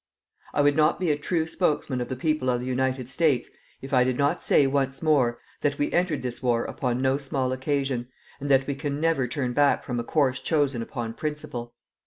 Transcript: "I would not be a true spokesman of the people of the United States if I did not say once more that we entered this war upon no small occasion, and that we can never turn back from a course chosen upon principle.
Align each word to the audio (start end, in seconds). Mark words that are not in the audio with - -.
"I 0.55 0.61
would 0.61 0.75
not 0.75 0.99
be 0.99 1.11
a 1.11 1.15
true 1.15 1.45
spokesman 1.45 2.01
of 2.01 2.07
the 2.07 2.15
people 2.15 2.49
of 2.49 2.59
the 2.59 2.65
United 2.65 3.07
States 3.07 3.51
if 3.83 3.93
I 3.93 4.03
did 4.03 4.17
not 4.17 4.41
say 4.41 4.65
once 4.65 5.03
more 5.03 5.39
that 5.61 5.77
we 5.77 5.91
entered 5.91 6.23
this 6.23 6.41
war 6.41 6.65
upon 6.65 7.03
no 7.03 7.17
small 7.19 7.51
occasion, 7.53 8.09
and 8.39 8.49
that 8.49 8.65
we 8.65 8.73
can 8.73 8.99
never 8.99 9.27
turn 9.27 9.53
back 9.53 9.83
from 9.83 9.99
a 9.99 10.03
course 10.03 10.39
chosen 10.39 10.81
upon 10.81 11.13
principle. 11.13 11.75